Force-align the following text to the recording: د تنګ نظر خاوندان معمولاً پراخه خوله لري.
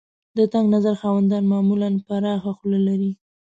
د 0.37 0.39
تنګ 0.53 0.67
نظر 0.75 0.93
خاوندان 1.01 1.43
معمولاً 1.53 1.87
پراخه 2.05 2.51
خوله 2.57 2.79
لري. 2.87 3.11